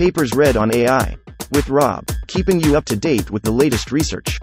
[0.00, 1.14] Papers read on AI.
[1.52, 4.38] With Rob, keeping you up to date with the latest research.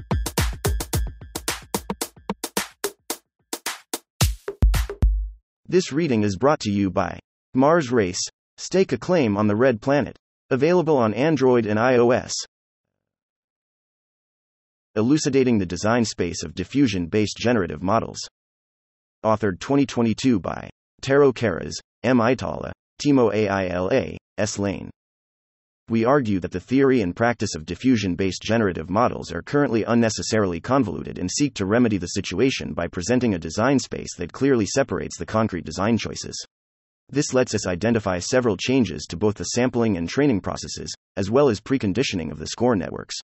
[5.65, 7.17] This reading is brought to you by
[7.55, 8.21] Mars Race.
[8.57, 10.15] Stake a claim on the Red Planet.
[10.51, 12.33] Available on Android and iOS.
[14.95, 18.19] Elucidating the design space of diffusion based generative models.
[19.25, 20.69] Authored 2022 by
[21.01, 22.19] Tero Karras, M.
[22.19, 24.59] Aittala, Timo Aila, S.
[24.59, 24.91] Laine.
[25.89, 30.59] We argue that the theory and practice of diffusion based generative models are currently unnecessarily
[30.59, 35.17] convoluted and seek to remedy the situation by presenting a design space that clearly separates
[35.17, 36.45] the concrete design choices.
[37.09, 41.47] This lets us identify several changes to both the sampling and training processes, as well
[41.47, 43.15] as preconditioning of the score networks.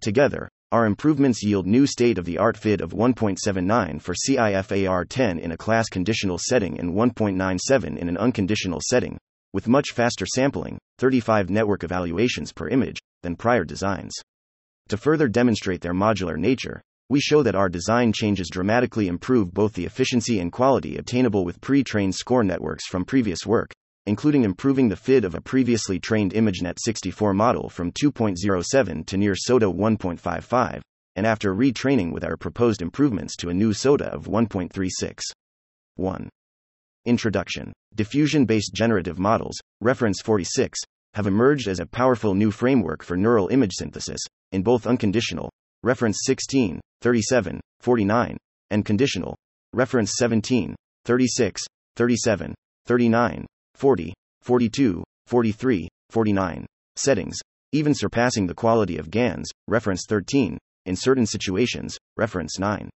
[0.00, 5.38] Together, our improvements yield new state of the art FID of 1.79 for CIFAR 10
[5.38, 9.18] in a class conditional setting and 1.97 in an unconditional setting,
[9.52, 14.12] with much faster sampling, 35 network evaluations per image, than prior designs.
[14.90, 19.72] To further demonstrate their modular nature, we show that our design changes dramatically improve both
[19.72, 23.72] the efficiency and quality obtainable with pre trained score networks from previous work,
[24.04, 29.34] including improving the FID of a previously trained ImageNet 64 model from 2.07 to near
[29.34, 30.82] SOTA 1.55,
[31.16, 35.20] and after retraining with our proposed improvements to a new SOTA of 1.36.
[35.96, 36.28] 1.
[37.06, 40.78] Introduction Diffusion based generative models, reference 46,
[41.14, 44.20] have emerged as a powerful new framework for neural image synthesis,
[44.52, 45.50] in both unconditional,
[45.82, 48.36] reference 16, 37, 49,
[48.70, 49.36] and conditional,
[49.72, 51.62] reference 17, 36,
[51.96, 52.54] 37,
[52.86, 57.38] 39, 40, 42, 43, 49 settings,
[57.72, 62.90] even surpassing the quality of GANs, reference 13, in certain situations, reference 9.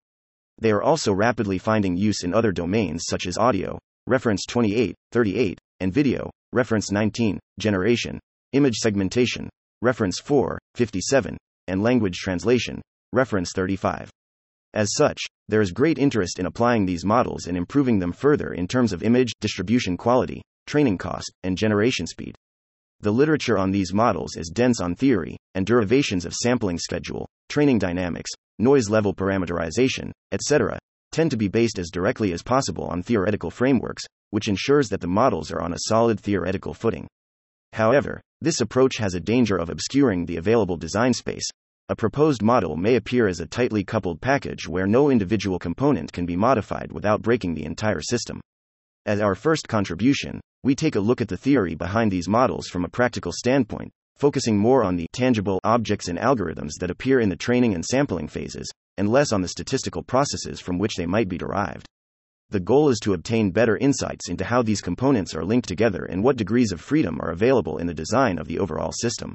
[0.61, 5.59] They are also rapidly finding use in other domains such as audio, reference 28, 38,
[5.81, 8.21] and video, reference 19, generation,
[8.53, 9.49] image segmentation,
[9.83, 11.37] reference 4, 57,
[11.69, 12.83] and language translation,
[13.13, 14.11] reference 35.
[14.75, 18.67] As such, there is great interest in applying these models and improving them further in
[18.67, 22.35] terms of image, distribution quality, training cost, and generation speed.
[23.01, 27.79] The literature on these models is dense on theory and derivations of sampling schedule, training
[27.79, 30.79] dynamics, noise level parameterization, etc.,
[31.15, 35.07] tend to be based as directly as possible on theoretical frameworks, which ensures that the
[35.07, 37.07] models are on a solid theoretical footing.
[37.73, 41.49] However, this approach has a danger of obscuring the available design space.
[41.89, 46.27] A proposed model may appear as a tightly coupled package where no individual component can
[46.27, 48.41] be modified without breaking the entire system.
[49.07, 52.85] As our first contribution, we take a look at the theory behind these models from
[52.85, 57.37] a practical standpoint, focusing more on the tangible objects and algorithms that appear in the
[57.37, 61.39] training and sampling phases, and less on the statistical processes from which they might be
[61.39, 61.87] derived.
[62.51, 66.23] The goal is to obtain better insights into how these components are linked together and
[66.23, 69.35] what degrees of freedom are available in the design of the overall system.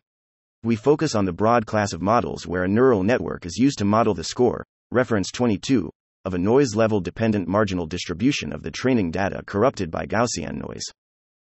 [0.64, 3.86] We focus on the broad class of models where a neural network is used to
[3.86, 5.90] model the score, reference 22,
[6.26, 10.84] of a noise level dependent marginal distribution of the training data corrupted by Gaussian noise.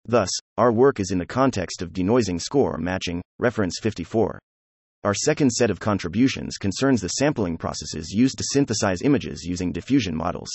[0.06, 4.40] Thus, our work is in the context of denoising score matching, reference 54.
[5.04, 10.16] Our second set of contributions concerns the sampling processes used to synthesize images using diffusion
[10.16, 10.50] models.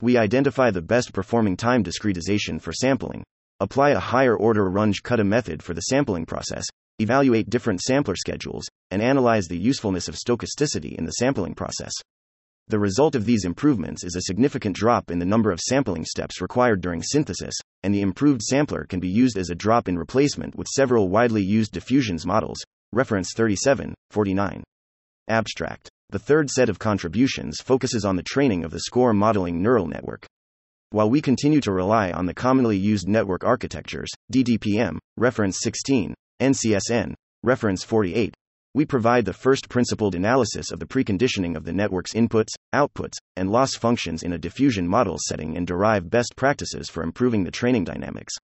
[0.00, 3.24] We identify the best performing time discretization for sampling,
[3.60, 6.64] apply a higher order Runge-Kutta method for the sampling process,
[6.98, 11.92] evaluate different sampler schedules, and analyze the usefulness of stochasticity in the sampling process.
[12.68, 16.40] The result of these improvements is a significant drop in the number of sampling steps
[16.40, 20.54] required during synthesis, and the improved sampler can be used as a drop in replacement
[20.56, 24.62] with several widely used diffusions models, Reference 37, 49.
[25.26, 25.90] Abstract.
[26.10, 30.26] The third set of contributions focuses on the training of the score modeling neural network.
[30.90, 37.14] While we continue to rely on the commonly used network architectures, DDPM, reference 16, NCSN,
[37.42, 38.32] reference 48,
[38.74, 43.50] we provide the first principled analysis of the preconditioning of the network's inputs, outputs, and
[43.50, 47.82] loss functions in a diffusion model setting and derive best practices for improving the training
[47.82, 48.34] dynamics.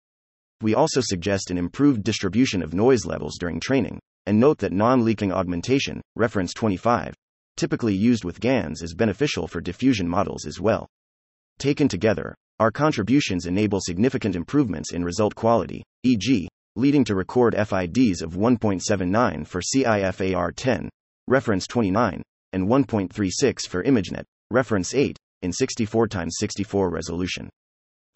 [0.60, 5.04] We also suggest an improved distribution of noise levels during training, and note that non
[5.04, 7.14] leaking augmentation, reference 25,
[7.56, 10.86] typically used with GANs, is beneficial for diffusion models as well.
[11.58, 18.22] Taken together, our contributions enable significant improvements in result quality, e.g., leading to record FIDs
[18.22, 20.88] of 1.79 for CIFAR 10,
[21.26, 27.48] reference 29, and 1.36 for ImageNet, reference 8, in 64 x 64 resolution.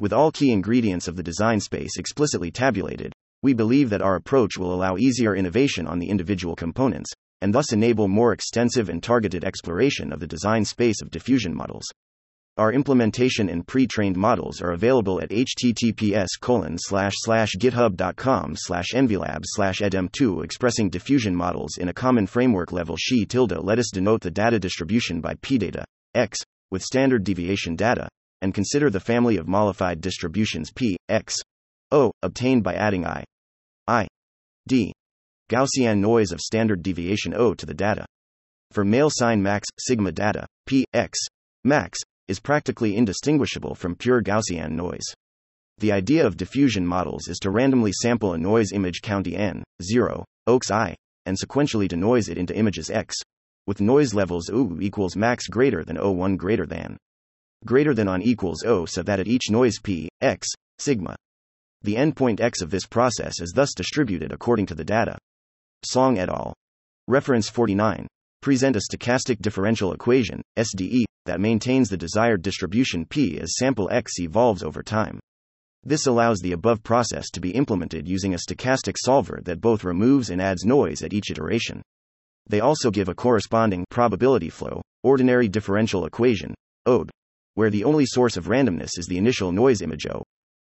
[0.00, 3.12] With all key ingredients of the design space explicitly tabulated,
[3.44, 7.12] we believe that our approach will allow easier innovation on the individual components,
[7.42, 11.84] and thus enable more extensive and targeted exploration of the design space of diffusion models.
[12.56, 20.88] Our implementation and pre-trained models are available at https github.com slash NVlab slash edm2 expressing
[20.88, 25.20] diffusion models in a common framework level she tilde let us denote the data distribution
[25.20, 26.38] by pdata, x,
[26.70, 28.08] with standard deviation data,
[28.40, 31.36] and consider the family of mollified distributions p, x,
[31.92, 33.22] o, obtained by adding i,
[33.86, 34.06] i,
[34.66, 34.92] d,
[35.50, 38.06] Gaussian noise of standard deviation o to the data.
[38.70, 41.18] For male sign max, sigma data, p, x,
[41.64, 45.04] max, is practically indistinguishable from pure Gaussian noise.
[45.78, 50.24] The idea of diffusion models is to randomly sample a noise image county n, 0,
[50.46, 50.96] oaks i,
[51.26, 53.14] and sequentially denoise it into images x,
[53.66, 56.96] with noise levels u equals max greater than o1 greater than
[57.66, 60.48] greater than on equals o so that at each noise p, x,
[60.78, 61.14] sigma.
[61.84, 65.18] The endpoint x of this process is thus distributed according to the data.
[65.84, 66.54] Song et al.
[67.08, 68.06] Reference 49
[68.40, 74.18] present a stochastic differential equation, SDE, that maintains the desired distribution P as sample X
[74.18, 75.20] evolves over time.
[75.82, 80.30] This allows the above process to be implemented using a stochastic solver that both removes
[80.30, 81.82] and adds noise at each iteration.
[82.48, 86.54] They also give a corresponding probability flow, ordinary differential equation,
[86.86, 87.10] ODE,
[87.54, 90.22] where the only source of randomness is the initial noise image O.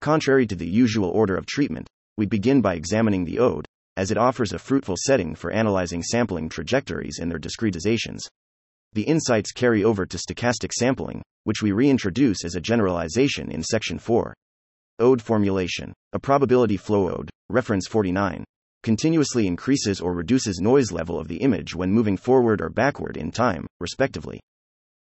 [0.00, 3.66] Contrary to the usual order of treatment, we begin by examining the ODE,
[3.96, 8.20] as it offers a fruitful setting for analyzing sampling trajectories and their discretizations.
[8.92, 13.98] The insights carry over to stochastic sampling, which we reintroduce as a generalization in section
[13.98, 14.34] 4.
[14.98, 15.92] Ode formulation.
[16.12, 18.44] A probability flow ode, reference 49,
[18.82, 23.30] continuously increases or reduces noise level of the image when moving forward or backward in
[23.30, 24.40] time, respectively.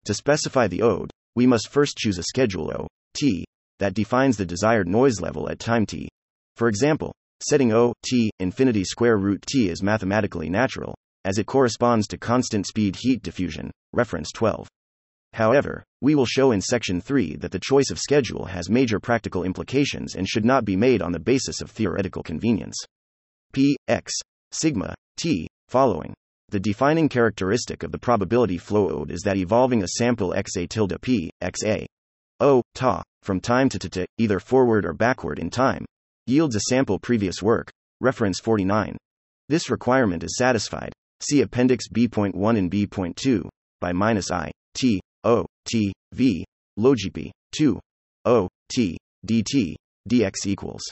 [0.06, 3.44] To specify the ode, we must first choose a schedule O, t,
[3.78, 6.08] that defines the desired noise level at time t.
[6.56, 7.12] For example,
[7.46, 10.94] Setting O, t, infinity square root t is mathematically natural,
[11.26, 14.66] as it corresponds to constant speed heat diffusion, reference 12.
[15.34, 19.42] However, we will show in section 3 that the choice of schedule has major practical
[19.42, 22.76] implications and should not be made on the basis of theoretical convenience.
[23.52, 24.12] P, x,
[24.52, 26.14] sigma, t, following.
[26.50, 30.96] The defining characteristic of the probability flow ode is that evolving a sample xa tilde
[31.02, 31.84] p, xa,
[32.40, 35.84] o, ta, from time to t, either forward or backward in time,
[36.26, 37.70] yields a sample previous work,
[38.00, 38.96] reference 49.
[39.48, 40.92] This requirement is satisfied.
[41.20, 43.48] See Appendix B.1 and B.2
[43.80, 46.44] by minus i t o t v
[46.78, 47.80] logp 2
[48.24, 49.76] o t dt
[50.08, 50.82] dx equals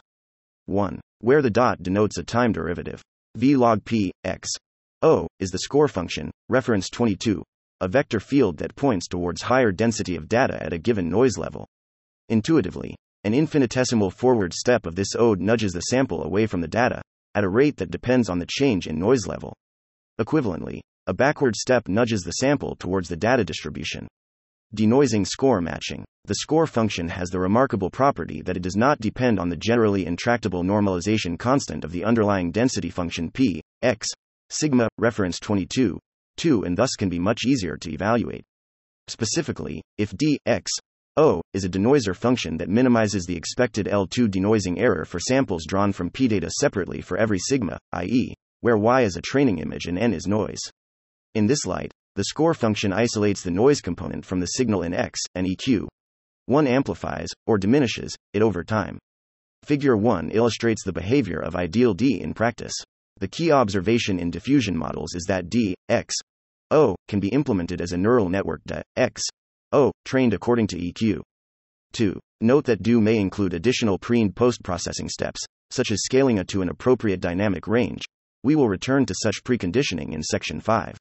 [0.66, 3.02] 1, where the dot denotes a time derivative.
[3.36, 4.48] v log p x
[5.02, 7.42] o is the score function, reference 22,
[7.82, 11.66] a vector field that points towards higher density of data at a given noise level.
[12.28, 12.94] Intuitively,
[13.24, 17.02] an infinitesimal forward step of this ode nudges the sample away from the data,
[17.34, 19.52] at a rate that depends on the change in noise level.
[20.20, 24.06] Equivalently, a backward step nudges the sample towards the data distribution.
[24.76, 26.04] Denoising score matching.
[26.26, 30.06] The score function has the remarkable property that it does not depend on the generally
[30.06, 34.06] intractable normalization constant of the underlying density function p, x,
[34.50, 35.98] sigma, reference 22,
[36.42, 38.42] 2 and thus can be much easier to evaluate.
[39.06, 40.72] Specifically, if d, x,
[41.16, 45.92] O is a denoiser function that minimizes the expected L2 denoising error for samples drawn
[45.92, 49.96] from p data separately for every sigma, i.e., where y is a training image and
[49.96, 50.60] n is noise.
[51.36, 55.20] In this light, the score function isolates the noise component from the signal in x
[55.36, 55.86] and EQ.
[56.46, 58.98] 1 amplifies, or diminishes, it over time.
[59.64, 62.74] Figure 1 illustrates the behavior of ideal D in practice.
[63.18, 66.16] The key observation in diffusion models is that D, X,
[66.72, 69.22] O, can be implemented as a neural network de, X,
[69.72, 71.20] O, trained according to EQ.
[71.92, 72.18] 2.
[72.40, 76.44] Note that do may include additional pre and post processing steps, such as scaling a
[76.44, 78.02] to an appropriate dynamic range.
[78.42, 80.96] We will return to such preconditioning in section 5.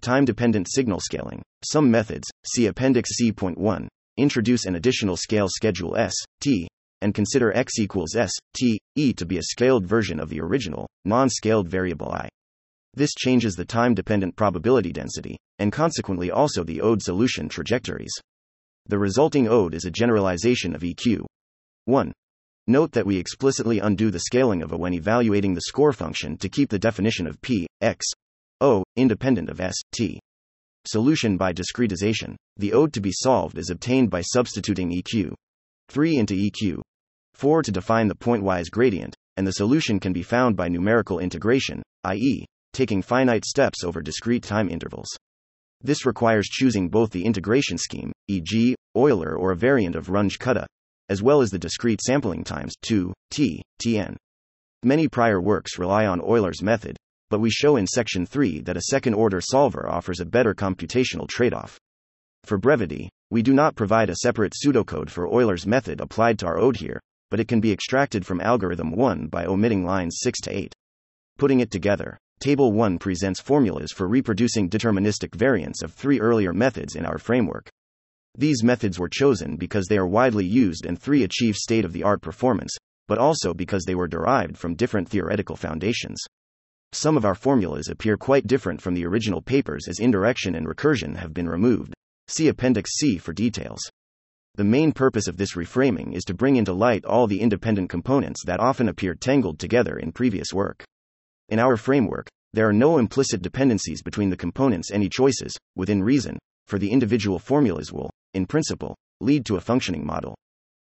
[0.00, 1.42] Time dependent signal scaling.
[1.64, 6.68] Some methods, see Appendix C.1, introduce an additional scale schedule S, T,
[7.02, 10.86] and consider x equals S, T, E to be a scaled version of the original,
[11.04, 12.28] non scaled variable I.
[12.94, 18.12] This changes the time dependent probability density, and consequently also the ode solution trajectories.
[18.86, 21.24] The resulting ode is a generalization of EQ.
[21.84, 22.12] 1.
[22.66, 26.48] Note that we explicitly undo the scaling of A when evaluating the score function to
[26.48, 28.04] keep the definition of P, X,
[28.60, 30.18] O, independent of S, T.
[30.86, 32.34] Solution by discretization.
[32.56, 35.34] The ode to be solved is obtained by substituting EQ
[35.88, 36.80] 3 into EQ
[37.34, 41.82] 4 to define the pointwise gradient, and the solution can be found by numerical integration,
[42.04, 45.08] i.e., taking finite steps over discrete time intervals.
[45.82, 50.66] This requires choosing both the integration scheme, e.g., Euler or a variant of Runge-Kutta,
[51.08, 54.16] as well as the discrete sampling times 2, t, tn.
[54.82, 56.96] Many prior works rely on Euler's method,
[57.30, 61.28] but we show in section 3 that a second order solver offers a better computational
[61.28, 61.78] trade off.
[62.44, 66.58] For brevity, We do not provide a separate pseudocode for Euler's method applied to our
[66.58, 67.00] ode here,
[67.30, 70.74] but it can be extracted from algorithm 1 by omitting lines 6 to 8.
[71.38, 76.96] Putting it together, Table 1 presents formulas for reproducing deterministic variants of three earlier methods
[76.96, 77.68] in our framework.
[78.34, 82.02] These methods were chosen because they are widely used and three achieve state of the
[82.02, 82.74] art performance,
[83.08, 86.18] but also because they were derived from different theoretical foundations.
[86.92, 91.16] Some of our formulas appear quite different from the original papers as indirection and recursion
[91.16, 91.92] have been removed.
[92.28, 93.82] See Appendix C for details.
[94.54, 98.46] The main purpose of this reframing is to bring into light all the independent components
[98.46, 100.86] that often appear tangled together in previous work.
[101.50, 106.38] In our framework, there are no implicit dependencies between the components any choices, within reason,
[106.68, 110.36] for the individual formulas will, in principle, lead to a functioning model.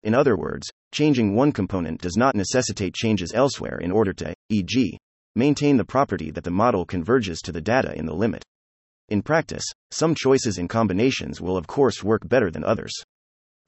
[0.04, 4.98] In other words, changing one component does not necessitate changes elsewhere in order to, e.g.,
[5.34, 8.44] maintain the property that the model converges to the data in the limit.
[9.08, 12.92] In practice, some choices and combinations will of course work better than others.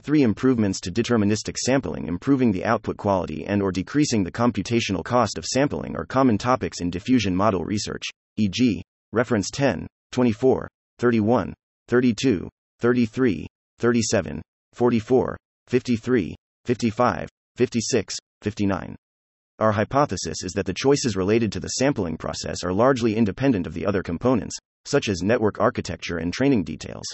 [0.03, 5.37] Three improvements to deterministic sampling improving the output quality and or decreasing the computational cost
[5.37, 8.03] of sampling are common topics in diffusion model research,
[8.37, 10.67] e.g., reference 10, 24,
[10.99, 11.53] 31,
[11.87, 12.49] 32,
[12.79, 13.47] 33,
[13.79, 14.41] 37,
[14.73, 15.37] 44,
[15.67, 16.35] 53,
[16.65, 18.95] 55, 56, 59.
[19.59, 23.73] Our hypothesis is that the choices related to the sampling process are largely independent of
[23.73, 27.05] the other components, such as network architecture and training details.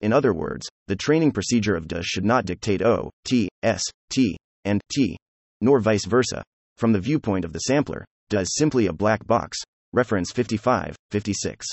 [0.00, 4.36] In other words, the training procedure of DA should not dictate O, T, S, T,
[4.64, 5.16] and T,
[5.60, 6.42] nor vice versa.
[6.76, 9.58] From the viewpoint of the sampler, DA is simply a black box.
[9.92, 11.66] Reference 55, 56.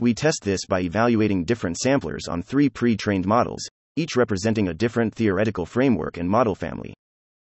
[0.00, 4.74] We test this by evaluating different samplers on three pre trained models, each representing a
[4.74, 6.94] different theoretical framework and model family.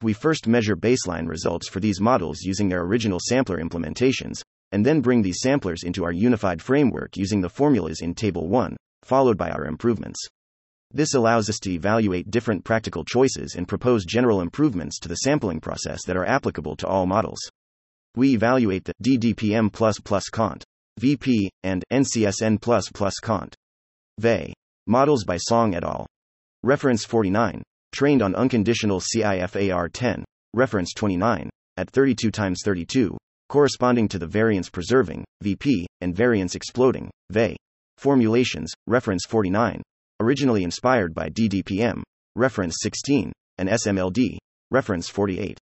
[0.00, 4.40] We first measure baseline results for these models using their original sampler implementations,
[4.72, 8.74] and then bring these samplers into our unified framework using the formulas in Table 1,
[9.04, 10.20] followed by our improvements.
[10.92, 15.60] This allows us to evaluate different practical choices and propose general improvements to the sampling
[15.60, 17.40] process that are applicable to all models.
[18.16, 19.70] We evaluate the DDPM
[20.32, 20.64] Cont,
[20.98, 22.60] VP, and NCSN
[23.22, 23.54] Cont.
[24.18, 24.52] VE
[24.88, 26.06] models by Song et al.
[26.64, 33.16] Reference 49, trained on unconditional CIFAR 10, reference 29, at 32 times 32,
[33.48, 37.56] corresponding to the variance preserving, VP, and variance exploding, VE
[38.00, 39.82] formulations, reference 49,
[40.20, 42.02] originally inspired by DDPM,
[42.34, 44.38] reference 16, and SMLD,
[44.70, 45.58] reference 48.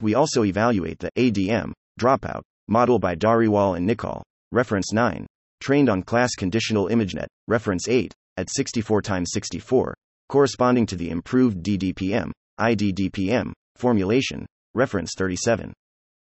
[0.00, 5.24] We also evaluate the ADM dropout model by Dhariwal and Nichol, reference 9,
[5.60, 9.94] trained on class conditional ImageNet, reference 8, at 64 times 64,
[10.28, 15.72] corresponding to the improved DDPM, IDDPM formulation, reference 37.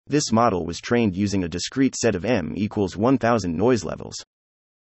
[0.05, 4.15] This model was trained using a discrete set of M equals 1000 noise levels.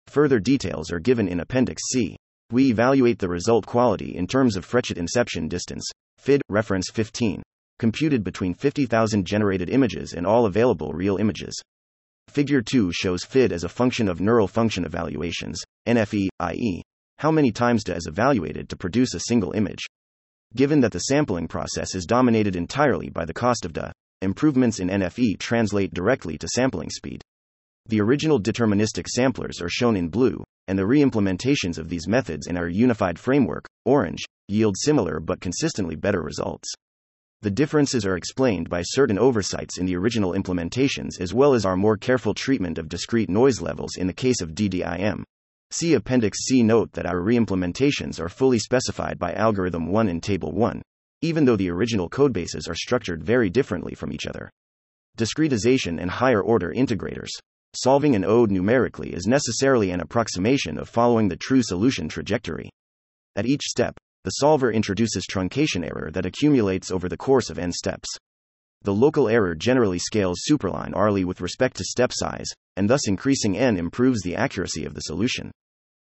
[0.10, 2.16] Further details are given in Appendix C.
[2.50, 5.88] We evaluate the result quality in terms of Fréchet inception distance,
[6.18, 7.44] FID, reference 15,
[7.78, 11.54] computed between 50,000 generated images and all available real images.
[12.28, 16.82] Figure 2 shows FID as a function of neural function evaluations, NFE, i.e.,
[17.20, 19.86] how many times DA is evaluated to produce a single image.
[20.56, 23.92] Given that the sampling process is dominated entirely by the cost of DA,
[24.24, 27.22] improvements in NFE translate directly to sampling speed.
[27.90, 32.56] The original deterministic samplers are shown in blue, and the reimplementations of these methods in
[32.56, 36.72] our unified framework, orange, yield similar but consistently better results.
[37.42, 41.76] The differences are explained by certain oversights in the original implementations as well as our
[41.76, 45.24] more careful treatment of discrete noise levels in the case of DDIM.
[45.72, 46.62] See Appendix C.
[46.62, 50.84] Note that our reimplementations are fully specified by Algorithm 1 in Table 1,
[51.24, 54.52] even though the original codebases are structured very differently from each other.
[55.18, 57.30] Discretization and higher order integrators.
[57.76, 62.72] Solving an ode numerically is necessarily an approximation of following the true solution trajectory.
[63.36, 67.72] At each step, the solver introduces truncation error that accumulates over the course of n
[67.72, 68.10] steps.
[68.82, 73.56] The local error generally scales superline arly with respect to step size, and thus increasing
[73.56, 75.52] n improves the accuracy of the solution.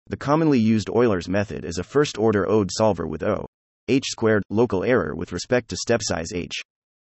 [0.07, 3.45] The commonly used Euler's method is a first order ode solver with O
[3.87, 6.63] h squared local error with respect to step size h.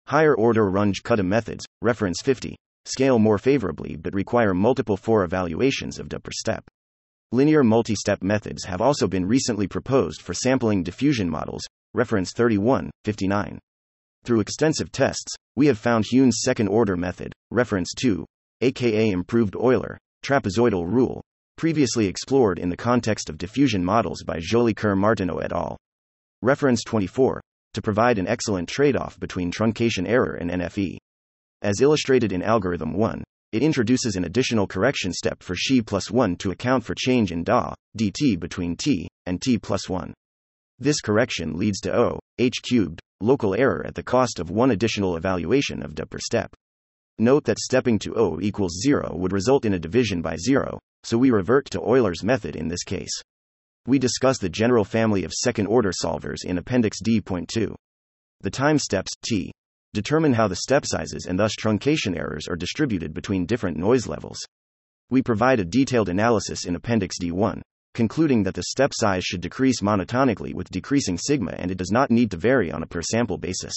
[0.08, 2.56] Higher order Runge-Kutta methods, reference 50,
[2.89, 6.69] scale more favorably but require multiple four evaluations of DA per step.
[7.31, 11.62] Linear multi-step methods have also been recently proposed for sampling diffusion models,
[11.93, 13.60] reference 31, 59.
[14.24, 18.25] Through extensive tests, we have found Heun's second-order method, reference 2,
[18.62, 21.22] aka improved Euler, trapezoidal rule,
[21.58, 25.77] previously explored in the context of diffusion models by Jolicoeur-Martineau et al.
[26.41, 27.41] Reference 24,
[27.74, 30.98] to provide an excellent trade-off between truncation error and NFE.
[31.62, 36.38] As illustrated in Algorithm 1, it introduces an additional correction step for xi plus 1
[36.38, 40.13] to account for change in da, dt between t and t plus 1.
[40.78, 45.18] This correction leads to O, h cubed, local error at the cost of one additional
[45.18, 46.56] evaluation of da per step.
[47.18, 51.18] Note that stepping to O equals 0 would result in a division by 0, so
[51.18, 53.12] we revert to Euler's method in this case.
[53.86, 57.75] We discuss the general family of second order solvers in Appendix D.2.
[58.39, 59.51] The time steps, t,
[59.93, 64.39] determine how the step sizes and thus truncation errors are distributed between different noise levels.
[65.10, 67.62] We provide a detailed analysis in Appendix D1,
[67.93, 72.12] concluding that the step size should decrease monotonically with decreasing sigma and it does not
[72.12, 73.74] need to vary on a per sample basis.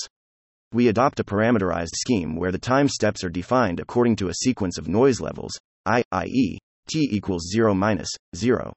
[0.73, 4.78] We adopt a parameterized scheme where the time steps are defined according to a sequence
[4.78, 8.73] of noise levels, i, i.e., t equals 0 minus 0.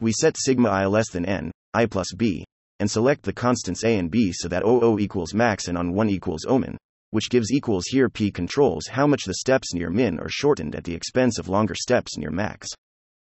[0.00, 2.44] We set sigma i less than n, i plus b,
[2.84, 6.10] and select the constants a and b so that OO equals max and on 1
[6.10, 6.76] equals omin,
[7.12, 10.84] which gives equals here p controls how much the steps near min are shortened at
[10.84, 12.68] the expense of longer steps near max.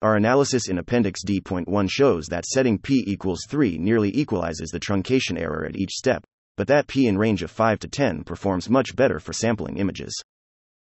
[0.03, 5.41] Our analysis in Appendix D.1 shows that setting p equals 3 nearly equalizes the truncation
[5.41, 6.25] error at each step,
[6.57, 10.13] but that p in range of 5 to 10 performs much better for sampling images.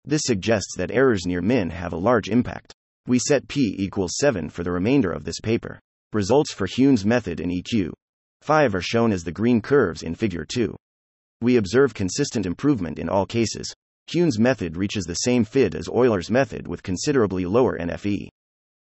[0.06, 2.72] This suggests that errors near min have a large impact.
[3.06, 5.80] We set p equals 7 for the remainder of this paper.
[6.14, 7.92] Results for Heun's method in EQ
[8.44, 10.76] 5 are shown as the green curves in Figure 2.
[11.40, 13.72] We observe consistent improvement in all cases.
[14.06, 18.28] Heun's method reaches the same FID as Euler's method with considerably lower NFE.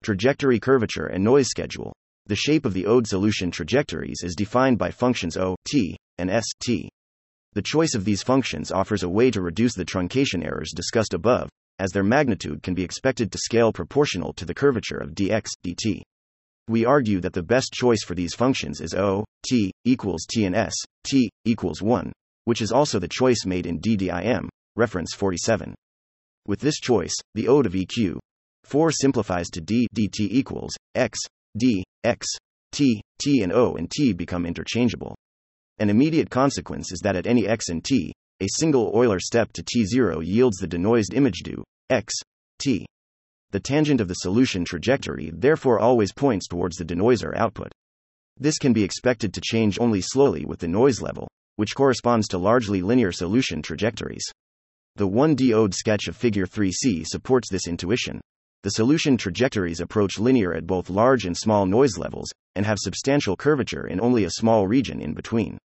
[0.03, 1.93] Trajectory curvature and noise schedule.
[2.25, 6.45] The shape of the ODE solution trajectories is defined by functions O, t, and S,
[6.59, 6.89] t.
[7.53, 11.47] The choice of these functions offers a way to reduce the truncation errors discussed above,
[11.77, 16.01] as their magnitude can be expected to scale proportional to the curvature of dx, dt.
[16.67, 20.55] We argue that the best choice for these functions is O, t, equals t and
[20.55, 22.13] s, t, equals 1,
[22.45, 25.75] which is also the choice made in DDIM, reference 47.
[26.47, 28.17] With this choice, the ode of EQ
[28.63, 31.19] 4 simplifies to d dt equals x,
[31.57, 32.27] d, x,
[32.71, 35.15] t, t and o and t become interchangeable.
[35.79, 39.63] An immediate consequence is that at any x and t, a single Euler step to
[39.63, 42.13] t0 yields the denoised image do x,
[42.59, 42.85] t
[43.53, 47.71] the tangent of the solution trajectory therefore always points towards the denoiser output.
[48.35, 52.39] This can be expected to change only slowly with the noise level, which corresponds to
[52.39, 54.25] largely linear solution trajectories.
[54.95, 58.21] The 1D ode sketch of Figure 3c supports this intuition.
[58.63, 63.35] The solution trajectories approach linear at both large and small noise levels, and have substantial
[63.35, 65.59] curvature in only a small region in between.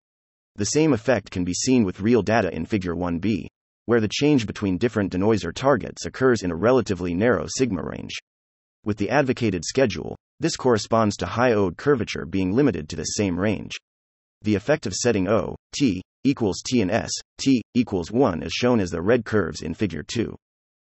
[0.56, 3.46] The same effect can be seen with real data in Figure 1b
[3.86, 8.12] where the change between different denoiser targets occurs in a relatively narrow sigma range.
[8.84, 13.38] With the advocated schedule, this corresponds to high ode curvature being limited to the same
[13.40, 13.72] range.
[14.42, 18.80] The effect of setting O, T, equals T and S, T, equals 1 is shown
[18.80, 20.34] as the red curves in Figure 2.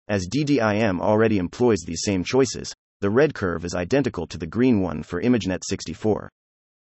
[0.08, 4.80] As DDIM already employs these same choices, the red curve is identical to the green
[4.80, 6.28] one for ImageNet 64.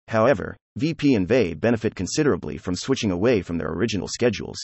[0.07, 4.57] However, VP and VE benefit considerably from switching away from their original schedules.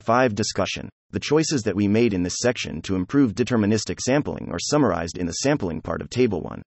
[0.00, 0.34] 5.
[0.34, 0.88] Discussion.
[1.10, 5.26] The choices that we made in this section to improve deterministic sampling are summarized in
[5.26, 6.62] the sampling part of Table 1.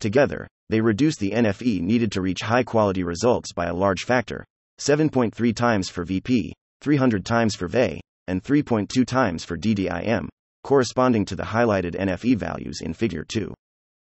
[0.00, 4.44] Together, they reduce the NFE needed to reach high quality results by a large factor
[4.80, 10.28] 7.3 times for VP, 300 times for VE, and 3.2 times for DDIM,
[10.62, 13.52] corresponding to the highlighted NFE values in Figure 2.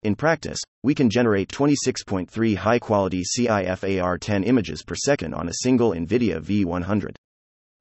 [0.02, 5.54] In practice, we can generate 26.3 high quality CIFAR 10 images per second on a
[5.62, 7.14] single NVIDIA V100.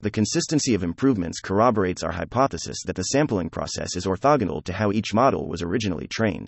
[0.02, 4.92] The consistency of improvements corroborates our hypothesis that the sampling process is orthogonal to how
[4.92, 6.48] each model was originally trained.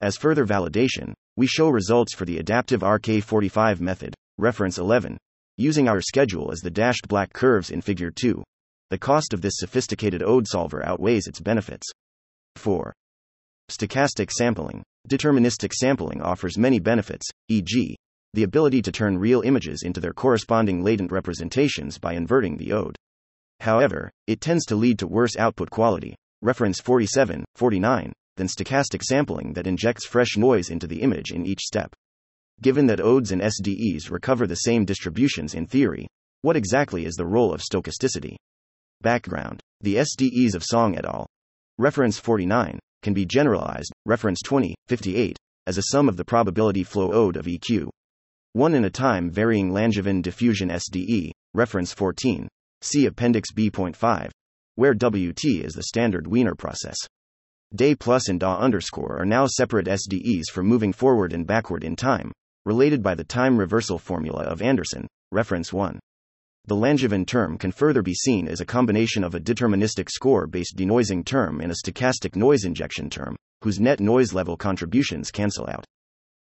[0.00, 5.18] As further validation, we show results for the adaptive RK45 method, reference 11,
[5.58, 8.42] using our schedule as the dashed black curves in Figure 2.
[8.88, 11.86] The cost of this sophisticated ODE solver outweighs its benefits.
[12.56, 12.94] 4.
[13.70, 14.82] Stochastic sampling.
[15.10, 17.96] Deterministic sampling offers many benefits, e.g.,
[18.34, 22.96] the ability to turn real images into their corresponding latent representations by inverting the ode.
[23.60, 29.52] However, it tends to lead to worse output quality, reference 47, 49, than stochastic sampling
[29.54, 31.94] that injects fresh noise into the image in each step.
[32.60, 36.06] Given that odes and SDEs recover the same distributions in theory,
[36.42, 38.36] what exactly is the role of stochasticity?
[39.00, 41.26] Background The SDEs of Song et al.
[41.78, 45.36] Reference 49 can be generalized, reference 20, 58,
[45.66, 47.88] as a sum of the probability flow ode of EQ,
[48.58, 52.48] one in a time varying Langevin diffusion SDE, reference 14.
[52.80, 54.30] See Appendix B.5,
[54.74, 56.96] where WT is the standard Wiener process.
[57.72, 61.94] Day plus and DA underscore are now separate SDEs for moving forward and backward in
[61.94, 62.32] time,
[62.66, 66.00] related by the time reversal formula of Anderson, reference 1.
[66.66, 70.76] The Langevin term can further be seen as a combination of a deterministic score based
[70.76, 75.84] denoising term and a stochastic noise injection term, whose net noise level contributions cancel out.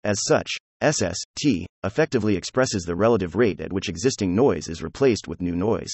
[0.04, 0.52] As such,
[0.84, 5.56] SS, T, effectively expresses the relative rate at which existing noise is replaced with new
[5.56, 5.94] noise.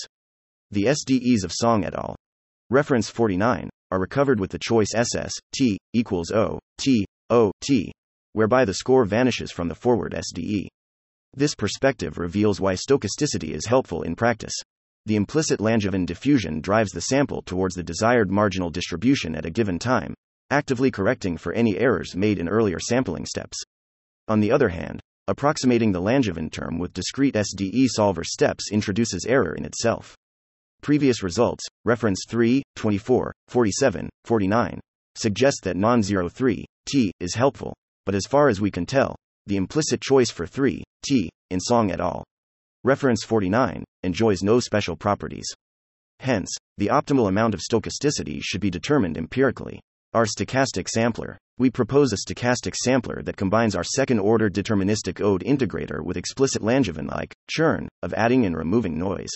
[0.72, 2.16] The SDEs of Song et al.
[2.72, 7.92] Reference 49 are recovered with the choice SS, T, equals O, T, O, T,
[8.34, 10.68] whereby the score vanishes from the forward SDE.
[11.36, 14.56] This perspective reveals why stochasticity is helpful in practice.
[15.06, 19.78] The implicit Langevin diffusion drives the sample towards the desired marginal distribution at a given
[19.78, 20.16] time,
[20.50, 23.64] actively correcting for any errors made in earlier sampling steps.
[24.30, 29.56] On the other hand, approximating the Langevin term with discrete SDE solver steps introduces error
[29.56, 30.16] in itself.
[30.82, 34.80] Previous results, reference 3, 24, 47, 49,
[35.16, 39.16] suggest that non zero 3, T, is helpful, but as far as we can tell,
[39.48, 42.24] the implicit choice for 3, T, in Song et al.
[42.84, 45.48] Reference 49, enjoys no special properties.
[46.20, 49.80] Hence, the optimal amount of stochasticity should be determined empirically.
[50.12, 51.38] Our stochastic sampler.
[51.60, 56.64] We propose a stochastic sampler that combines our second order deterministic ode integrator with explicit
[56.64, 59.30] Langevin like churn of adding and removing noise.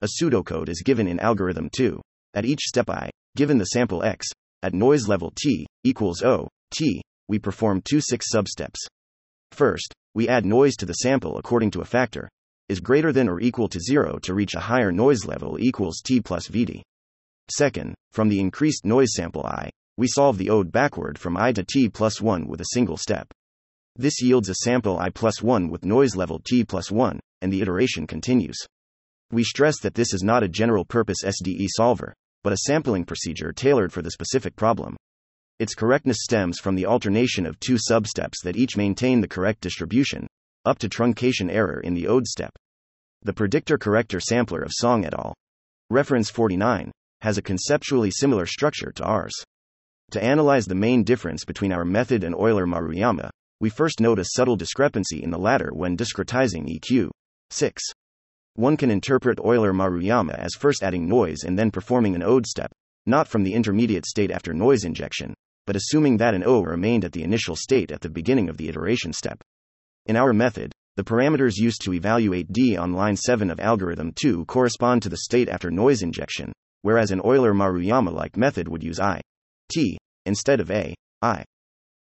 [0.00, 2.00] A pseudocode is given in algorithm 2.
[2.34, 4.26] At each step i, given the sample x,
[4.64, 8.78] at noise level t equals o, t, we perform two six substeps.
[9.52, 12.28] First, we add noise to the sample according to a factor
[12.68, 16.20] is greater than or equal to 0 to reach a higher noise level equals t
[16.20, 16.82] plus vd.
[17.48, 21.62] Second, from the increased noise sample i, we solve the ode backward from i to
[21.62, 23.32] t plus 1 with a single step.
[23.96, 27.60] This yields a sample i plus 1 with noise level t plus 1, and the
[27.60, 28.56] iteration continues.
[29.30, 33.52] We stress that this is not a general purpose SDE solver, but a sampling procedure
[33.52, 34.96] tailored for the specific problem.
[35.58, 40.26] Its correctness stems from the alternation of two substeps that each maintain the correct distribution,
[40.64, 42.52] up to truncation error in the ode step.
[43.22, 45.34] The predictor corrector sampler of Song et al.
[45.90, 49.32] Reference 49 has a conceptually similar structure to ours.
[50.12, 54.26] To analyze the main difference between our method and Euler Maruyama, we first note a
[54.34, 57.08] subtle discrepancy in the latter when discretizing EQ.
[57.48, 57.82] 6.
[58.52, 62.70] One can interpret Euler Maruyama as first adding noise and then performing an ode step,
[63.06, 65.32] not from the intermediate state after noise injection,
[65.66, 68.68] but assuming that an O remained at the initial state at the beginning of the
[68.68, 69.40] iteration step.
[70.04, 74.44] In our method, the parameters used to evaluate D on line 7 of algorithm 2
[74.44, 79.00] correspond to the state after noise injection, whereas an Euler Maruyama like method would use
[79.00, 79.22] I,
[79.72, 81.44] T, instead of A, I.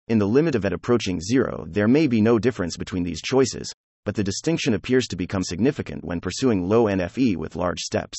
[0.08, 3.72] In the limit of at approaching 0, there may be no difference between these choices,
[4.04, 8.18] but the distinction appears to become significant when pursuing low NFE with large steps.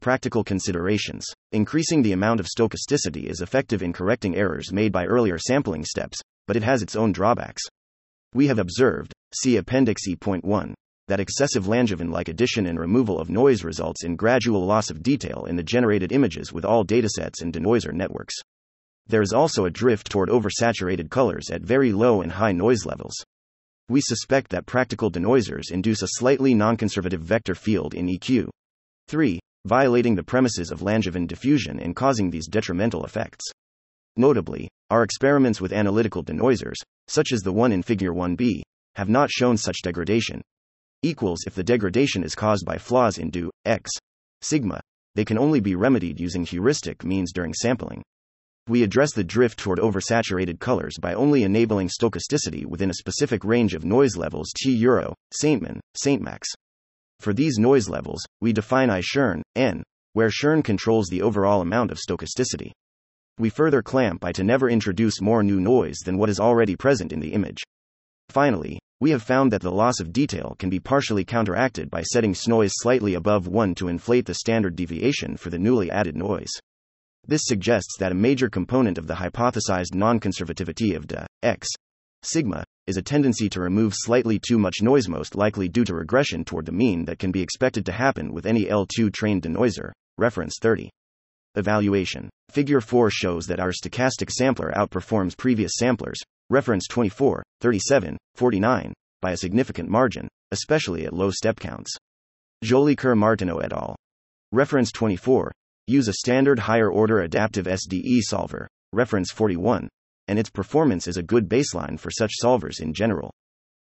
[0.00, 1.26] Practical considerations.
[1.50, 6.20] Increasing the amount of stochasticity is effective in correcting errors made by earlier sampling steps,
[6.46, 7.62] but it has its own drawbacks.
[8.32, 10.74] We have observed, see Appendix E.1,
[11.08, 15.46] that excessive Langevin like addition and removal of noise results in gradual loss of detail
[15.46, 18.34] in the generated images with all datasets and denoiser networks.
[19.08, 23.14] There is also a drift toward oversaturated colors at very low and high noise levels.
[23.88, 28.48] We suspect that practical denoisers induce a slightly nonconservative vector field in EQ.
[29.08, 33.44] 3 violating the premises of Langevin diffusion and causing these detrimental effects.
[34.16, 38.62] Notably, our experiments with analytical denoisers, such as the one in Figure 1b,
[38.94, 40.40] have not shown such degradation.
[41.02, 43.90] Equals if the degradation is caused by flaws in do, x,
[44.40, 44.80] sigma,
[45.14, 48.02] they can only be remedied using heuristic means during sampling.
[48.68, 53.72] We address the drift toward oversaturated colors by only enabling stochasticity within a specific range
[53.72, 56.42] of noise levels T euro, Saintman, Saintmax.
[57.18, 61.90] For these noise levels, we define I churn, n, where churn controls the overall amount
[61.90, 62.72] of stochasticity.
[63.38, 67.10] We further clamp I to never introduce more new noise than what is already present
[67.10, 67.62] in the image.
[68.28, 72.34] Finally, we have found that the loss of detail can be partially counteracted by setting
[72.34, 76.50] SNOISE slightly above 1 to inflate the standard deviation for the newly added noise.
[77.28, 81.68] This suggests that a major component of the hypothesized non-conservativity of the x
[82.22, 86.42] sigma is a tendency to remove slightly too much noise, most likely due to regression
[86.42, 89.92] toward the mean that can be expected to happen with any L2 trained denoiser.
[90.16, 90.88] Reference 30.
[91.54, 92.30] Evaluation.
[92.48, 99.32] Figure 4 shows that our stochastic sampler outperforms previous samplers, reference 24, 37, 49, by
[99.32, 101.94] a significant margin, especially at low step counts.
[102.64, 103.96] Jolie Jolicoeur Martineau et al.
[104.50, 105.52] Reference 24.
[105.90, 109.88] Use a standard higher order adaptive SDE solver, reference 41,
[110.26, 113.32] and its performance is a good baseline for such solvers in general.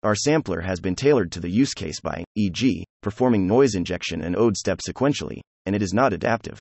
[0.03, 4.37] Our sampler has been tailored to the use case by, e.g., performing noise injection and
[4.37, 6.59] ode step sequentially, and it is not adaptive.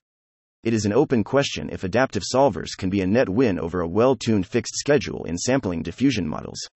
[0.64, 3.88] It is an open question if adaptive solvers can be a net win over a
[3.88, 6.66] well tuned fixed schedule in sampling diffusion models.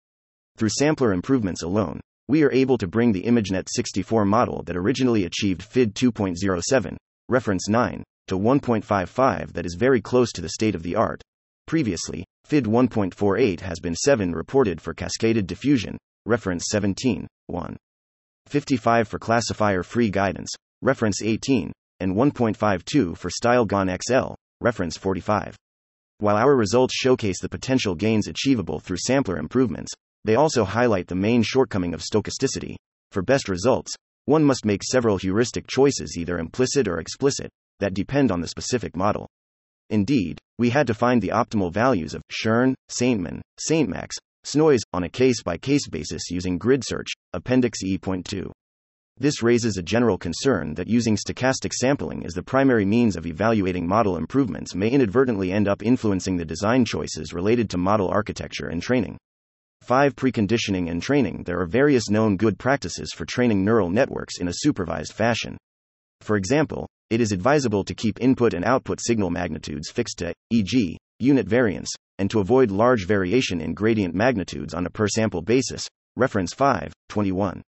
[0.58, 5.24] Through sampler improvements alone, we are able to bring the ImageNet 64 model that originally
[5.24, 6.98] achieved FID 2.07,
[7.30, 11.22] reference 9, to 1.55 that is very close to the state of the art.
[11.66, 17.76] Previously, FID 1.48 has been 7 reported for cascaded diffusion, reference 17, 1.
[18.46, 20.50] 55 for classifier free guidance,
[20.82, 25.56] reference 18, and 1.52 for StyleGAN XL, reference 45.
[26.18, 29.92] While our results showcase the potential gains achievable through sampler improvements,
[30.24, 32.74] they also highlight the main shortcoming of stochasticity.
[33.12, 33.94] For best results,
[34.30, 38.94] one must make several heuristic choices, either implicit or explicit, that depend on the specific
[38.94, 39.28] model.
[39.88, 44.10] Indeed, we had to find the optimal values of Schoen, Saintman, Saintmax,
[44.44, 48.52] SNOIS on a case by case basis using grid search, Appendix E.2.
[49.18, 53.88] This raises a general concern that using stochastic sampling as the primary means of evaluating
[53.88, 58.80] model improvements may inadvertently end up influencing the design choices related to model architecture and
[58.80, 59.18] training.
[59.90, 60.14] 5.
[60.14, 64.52] Preconditioning and training There are various known good practices for training neural networks in a
[64.54, 65.56] supervised fashion.
[66.20, 70.96] For example, it is advisable to keep input and output signal magnitudes fixed to, e.g.,
[71.18, 75.88] unit variance, and to avoid large variation in gradient magnitudes on a per sample basis.
[76.16, 77.60] Reference 5, 21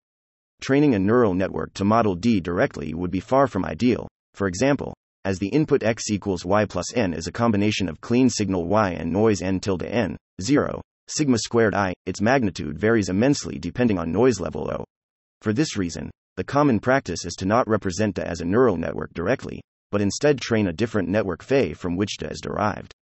[0.61, 4.07] training a neural network to model D directly would be far from ideal.
[4.35, 8.31] For example, as the input x equals y plus n is a combination of clean
[8.31, 10.81] signal y and noise n tilde n, 0,
[11.13, 14.85] sigma squared i, its magnitude varies immensely depending on noise level O.
[15.41, 19.13] For this reason, the common practice is to not represent DA as a neural network
[19.13, 22.93] directly, but instead train a different network phe from which DA is derived.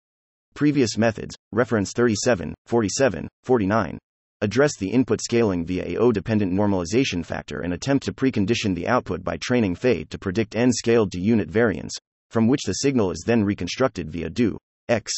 [0.54, 3.98] Previous methods, reference 37, 47, 49,
[4.40, 9.22] address the input scaling via a O-dependent normalization factor and attempt to precondition the output
[9.22, 11.96] by training phe to predict n scaled to unit variance,
[12.30, 15.12] from which the signal is then reconstructed via do x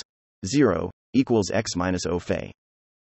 [0.44, 2.52] 0 equals x minus O phe.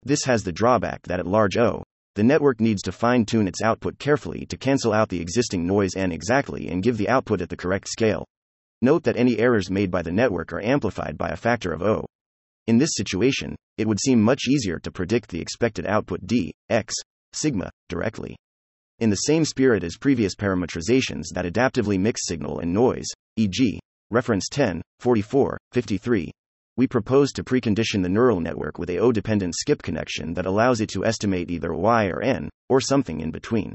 [0.02, 1.82] This has the drawback that at large O,
[2.14, 5.96] the network needs to fine tune its output carefully to cancel out the existing noise
[5.96, 8.24] n exactly and give the output at the correct scale.
[8.80, 12.06] Note that any errors made by the network are amplified by a factor of O.
[12.66, 16.94] In this situation, it would seem much easier to predict the expected output d, x,
[17.32, 18.36] sigma, directly.
[19.00, 23.06] In the same spirit as previous parametrizations that adaptively mix signal and noise,
[23.36, 23.80] e.g.,
[24.10, 26.30] reference 10, 44, 53,
[26.78, 30.88] we propose to precondition the neural network with a O-dependent skip connection that allows it
[30.88, 33.74] to estimate either y or n, or something in between.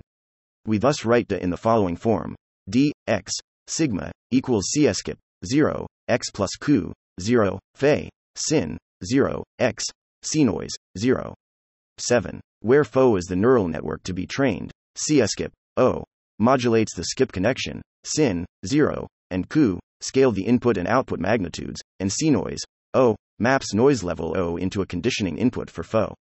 [0.66, 2.34] We thus write DA in the following form
[2.70, 3.34] d, x,
[3.68, 9.84] sigma, equals c skip, 0, x plus q, 0, phe, sin, 0, x,
[10.24, 11.36] cnoise, 0.
[11.98, 12.40] 7.
[12.62, 16.06] Where pho is the neural network to be trained, c skip, o,
[16.40, 22.10] modulates the skip connection, sin, 0, and q scale the input and output magnitudes, and
[22.10, 22.60] cnoise,
[22.94, 26.14] o, maps noise level o into a conditioning input for FO.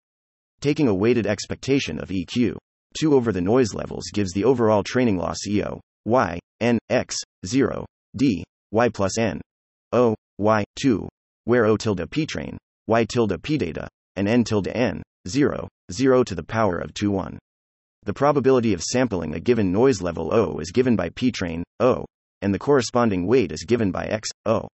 [0.60, 2.56] Taking a weighted expectation of EQ,
[3.00, 7.86] 2 over the noise levels gives the overall training loss EO, y, n, x, 0,
[8.16, 9.42] d, y plus n,
[9.92, 11.08] o, y, 2,
[11.46, 12.58] where O tilde p train,
[12.88, 17.12] y tilde p data, and n tilde n, 0, 0 to the power of 2
[17.12, 17.40] 1.
[18.04, 22.06] The probability of sampling a given noise level O is given by p train, O,
[22.42, 24.68] and the corresponding weight is given by x, O.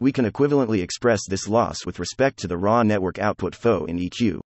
[0.00, 3.98] We can equivalently express this loss with respect to the raw network output pho in
[3.98, 4.38] EQ.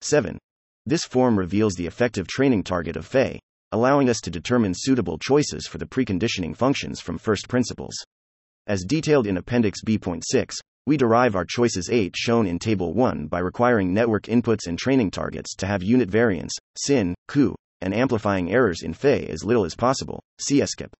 [0.00, 0.38] 7.
[0.86, 3.38] This form reveals the effective training target of phe,
[3.72, 7.94] allowing us to determine suitable choices for the preconditioning functions from first principles.
[8.66, 10.54] As detailed in Appendix B.6,
[10.86, 15.10] we derive our choices 8 shown in Table 1 by requiring network inputs and training
[15.10, 19.74] targets to have unit variance, sin, ku, and amplifying errors in phe as little as
[19.74, 20.94] possible, skip.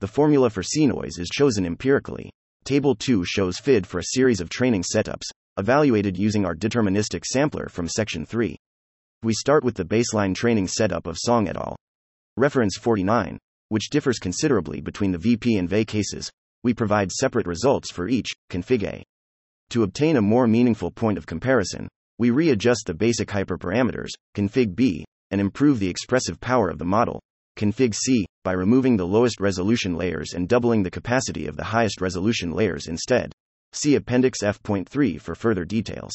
[0.00, 2.30] The formula for cnoise is chosen empirically.
[2.64, 5.24] Table 2 shows FID for a series of training setups,
[5.58, 8.56] evaluated using our deterministic sampler from Section 3.
[9.22, 11.76] We start with the baseline training setup of Song et al.
[12.38, 16.30] Reference 49, which differs considerably between the VP and VE cases.
[16.62, 19.04] We provide separate results for each, config A.
[19.68, 21.86] To obtain a more meaningful point of comparison,
[22.18, 27.20] we readjust the basic hyperparameters, config B, and improve the expressive power of the model,
[27.58, 32.00] config C, by removing the lowest resolution layers and doubling the capacity of the highest
[32.00, 33.32] resolution layers instead.
[33.72, 36.12] See Appendix F.3 for further details.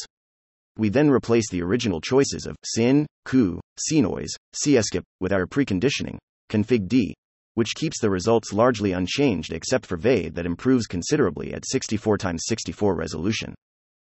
[0.77, 6.17] We then replace the original choices of sin, ku, cnoise, skip with our preconditioning,
[6.49, 7.13] config D,
[7.55, 12.43] which keeps the results largely unchanged except for VE that improves considerably at 64 x
[12.47, 13.53] 64 resolution.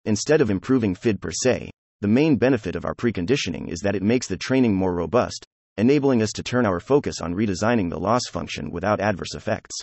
[0.06, 1.70] Instead of improving FID per se,
[2.02, 5.46] the main benefit of our preconditioning is that it makes the training more robust,
[5.78, 9.76] enabling us to turn our focus on redesigning the loss function without adverse effects.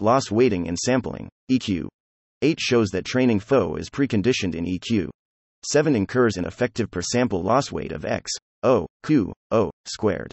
[0.00, 1.88] Loss weighting and sampling, EQ.
[2.42, 5.08] 8 shows that training pho is preconditioned in EQ.
[5.66, 8.30] 7 incurs an effective per sample loss weight of x,
[8.62, 10.32] O, Q, O, squared.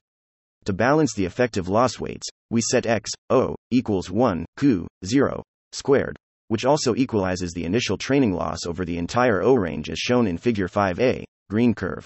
[0.66, 6.18] To balance the effective loss weights, we set x, o, equals 1, q, 0, squared,
[6.48, 10.38] which also equalizes the initial training loss over the entire O range as shown in
[10.38, 12.06] Figure 5a, green curve.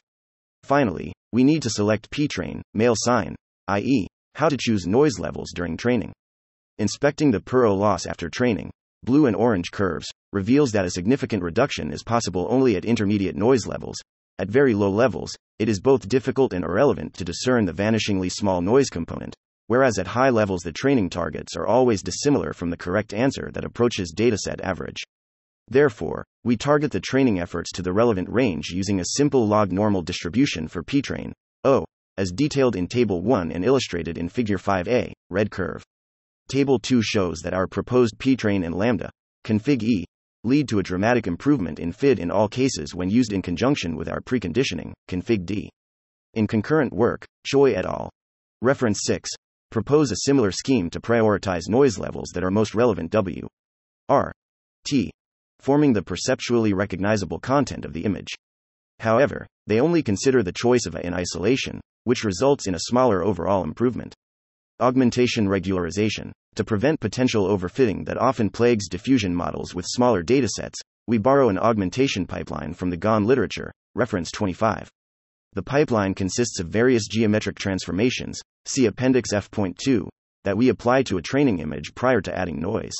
[0.63, 3.35] Finally, we need to select p-train, male sign,
[3.69, 6.13] i.e., how to choose noise levels during training.
[6.77, 8.69] Inspecting the per O loss after training,
[9.03, 13.65] blue and orange curves, reveals that a significant reduction is possible only at intermediate noise
[13.65, 13.97] levels.
[14.37, 18.61] At very low levels, it is both difficult and irrelevant to discern the vanishingly small
[18.61, 19.35] noise component,
[19.67, 23.65] whereas at high levels the training targets are always dissimilar from the correct answer that
[23.65, 25.03] approaches dataset average.
[25.69, 30.01] Therefore, we target the training efforts to the relevant range using a simple log normal
[30.01, 31.31] distribution for ptrain,
[31.63, 31.85] O,
[32.17, 35.83] as detailed in Table 1 and illustrated in Figure 5a, red curve.
[36.49, 39.11] Table 2 shows that our proposed ptrain and lambda,
[39.45, 40.05] config E,
[40.43, 44.09] lead to a dramatic improvement in FID in all cases when used in conjunction with
[44.09, 45.69] our preconditioning, config D.
[46.33, 48.09] In concurrent work, Choi et al.
[48.61, 49.29] Reference 6
[49.71, 53.47] propose a similar scheme to prioritize noise levels that are most relevant W.
[54.07, 54.31] R.
[54.87, 55.11] T.
[55.59, 58.33] Forming the perceptually recognizable content of the image.
[58.99, 63.23] However, they only consider the choice of A in isolation, which results in a smaller
[63.23, 64.13] overall improvement.
[64.79, 66.31] Augmentation regularization.
[66.55, 70.75] To prevent potential overfitting that often plagues diffusion models with smaller datasets,
[71.07, 74.89] we borrow an augmentation pipeline from the GAN literature, reference 25.
[75.53, 80.07] The pipeline consists of various geometric transformations, see Appendix F.2,
[80.43, 82.93] that we apply to a training image prior to adding noise.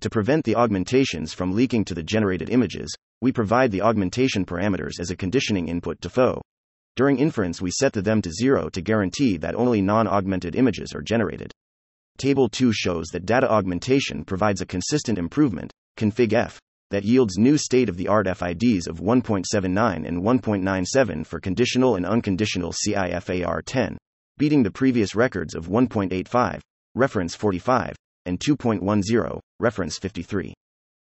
[0.00, 5.00] To prevent the augmentations from leaking to the generated images, we provide the augmentation parameters
[5.00, 6.40] as a conditioning input to FO.
[6.94, 10.92] During inference, we set the them to 0 to guarantee that only non augmented images
[10.94, 11.52] are generated.
[12.16, 17.58] Table 2 shows that data augmentation provides a consistent improvement, config F, that yields new
[17.58, 23.98] state of the art FIDs of 1.79 and 1.97 for conditional and unconditional CIFAR 10,
[24.38, 26.60] beating the previous records of 1.85,
[26.94, 27.94] reference 45,
[28.26, 30.54] and 2.10, reference 53.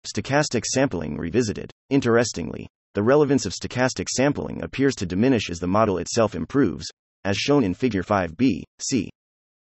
[0.06, 1.70] Stochastic sampling revisited.
[1.90, 6.86] Interestingly, the relevance of stochastic sampling appears to diminish as the model itself improves,
[7.24, 9.10] as shown in Figure 5b, c.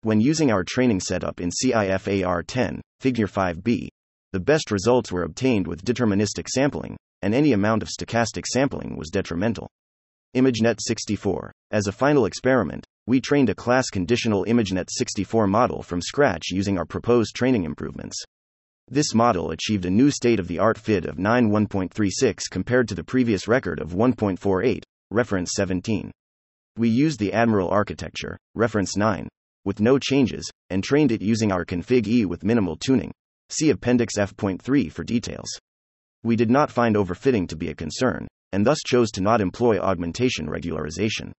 [0.02, 3.88] When using our training setup in CIFAR 10, Figure 5b,
[4.32, 9.11] the best results were obtained with deterministic sampling, and any amount of stochastic sampling was
[9.11, 9.68] detrimental.
[10.35, 11.52] ImageNet 64.
[11.70, 16.78] As a final experiment, we trained a class conditional ImageNet 64 model from scratch using
[16.78, 18.16] our proposed training improvements.
[18.92, 23.02] This model achieved a new state of the art FID of 9.1.36 compared to the
[23.02, 26.11] previous record of 1.48, reference 17.
[26.76, 29.31] We used the Admiral architecture, reference 9,
[29.64, 33.11] with no changes, and trained it using our config E with minimal tuning.
[33.48, 35.48] See Appendix F.3 for details.
[36.22, 39.78] We did not find overfitting to be a concern, and thus chose to not employ
[39.78, 41.33] augmentation regularization.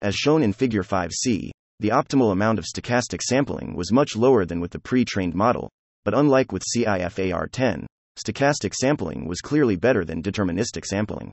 [0.00, 4.60] As shown in Figure 5c, the optimal amount of stochastic sampling was much lower than
[4.60, 5.68] with the pre trained model,
[6.06, 7.84] but unlike with CIFAR 10,
[8.16, 11.32] stochastic sampling was clearly better than deterministic sampling.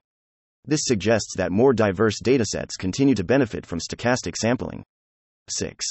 [0.65, 4.83] This suggests that more diverse datasets continue to benefit from stochastic sampling.
[5.47, 5.85] 6.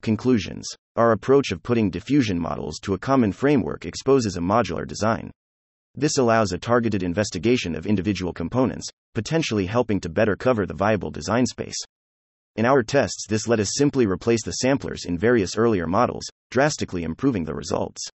[0.00, 5.30] Conclusions Our approach of putting diffusion models to a common framework exposes a modular design.
[5.94, 11.10] This allows a targeted investigation of individual components, potentially helping to better cover the viable
[11.10, 11.76] design space.
[12.60, 17.04] In our tests, this let us simply replace the samplers in various earlier models, drastically
[17.04, 18.06] improving the results.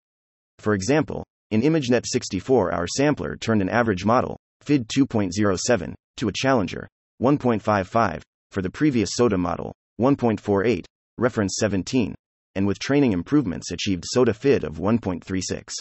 [0.59, 6.31] For example, in ImageNet 64, our sampler turned an average model, FID 2.07, to a
[6.31, 6.87] challenger,
[7.23, 10.85] 1.55, for the previous SOTA model, 1.48,
[11.17, 12.13] reference 17,
[12.53, 15.71] and with training improvements achieved SOTA FID of 1.36.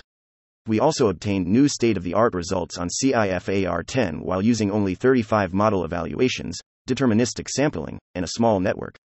[0.66, 4.94] We also obtained new state of the art results on CIFAR 10 while using only
[4.94, 8.96] 35 model evaluations, deterministic sampling, and a small network.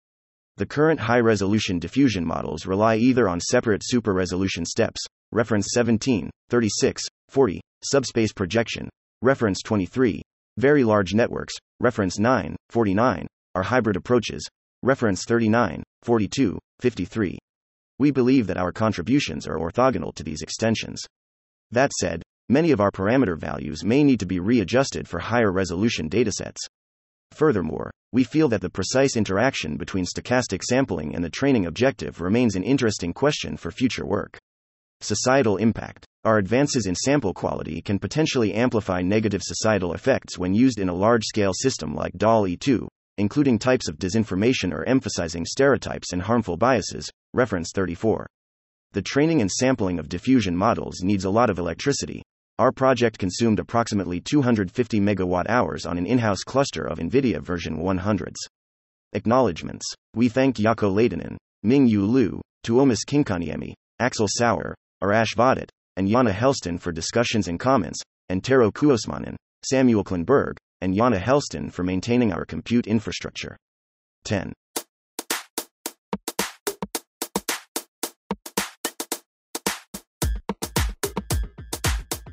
[0.58, 5.00] The current high resolution diffusion models rely either on separate super resolution steps,
[5.32, 8.90] reference 17, 36, 40, subspace projection,
[9.22, 10.22] reference 23,
[10.58, 14.46] very large networks, reference 9, 49, are hybrid approaches,
[14.84, 17.38] reference 39, 42, 53.
[17.98, 21.02] We believe that our contributions are orthogonal to these extensions.
[21.72, 26.10] That said, many of our parameter values may need to be readjusted for higher resolution
[26.10, 26.58] datasets.
[27.40, 32.58] Furthermore, we feel that the precise interaction between stochastic sampling and the training objective remains
[32.58, 34.38] an interesting question for future work.
[35.00, 36.06] Societal impact.
[36.26, 40.94] Our advances in sample quality can potentially amplify negative societal effects when used in a
[40.94, 42.86] large scale system like DALL-E 2,
[43.20, 48.28] including types of disinformation or emphasizing stereotypes and harmful biases, reference 34.
[48.92, 52.22] The training and sampling of diffusion models needs a lot of electricity.
[52.60, 57.78] Our project consumed approximately 250 megawatt hours on an in house cluster of NVIDIA version
[57.78, 58.36] 100s.
[59.14, 59.86] Acknowledgements.
[60.14, 66.34] We thank Jaakko Lehtinen, Ming Yu Liu, Tuomas Kynkäänniemi, Axel Sauer, Arash Vahdat, and Janne
[66.34, 72.34] Hellsten for discussions and comments, and Tero Kuosmanen, Samuel Klenberg, and Janne Hellsten for maintaining
[72.34, 73.56] our compute infrastructure.
[74.26, 74.52] 10.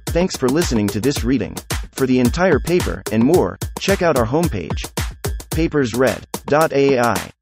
[0.08, 1.56] Thanks for listening to this reading.
[1.92, 4.90] For the entire paper and more, check out our homepage,
[5.50, 7.35] papersread.ai.